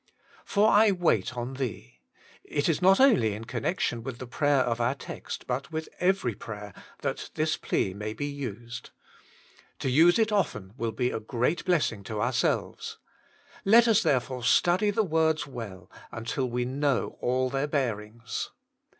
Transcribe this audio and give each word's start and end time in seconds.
* 0.27 0.45
For 0.53 0.67
I 0.67 0.89
wait 0.89 1.37
on 1.37 1.53
Thee': 1.57 1.99
it 2.43 2.67
is 2.67 2.81
not 2.81 2.99
only 2.99 3.35
in 3.35 3.43
con 3.45 3.61
nection 3.61 4.01
with 4.01 4.17
the 4.17 4.25
prayer 4.25 4.61
of 4.61 4.81
our 4.81 4.95
text 4.95 5.45
but 5.45 5.71
with 5.71 5.89
every 5.99 6.33
prayer 6.33 6.73
that 7.03 7.29
this 7.35 7.55
plea 7.55 7.93
may 7.93 8.13
be 8.15 8.25
used. 8.25 8.89
To 9.77 9.91
use 9.91 10.17
it 10.17 10.31
often 10.31 10.73
will 10.75 10.91
be 10.91 11.11
a 11.11 11.19
great 11.19 11.63
blessing 11.65 12.03
to 12.05 12.19
ourselves. 12.19 12.97
Let 13.63 13.87
us 13.87 14.01
therefore 14.01 14.43
study 14.43 14.89
the 14.89 15.03
words 15.03 15.45
well 15.45 15.91
until 16.11 16.49
we 16.49 16.65
know 16.65 17.19
all 17.21 17.51
their 17.51 17.67
bearings. 17.67 18.49